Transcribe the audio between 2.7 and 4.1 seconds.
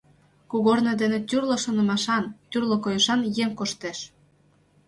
койышан еҥ коштеш.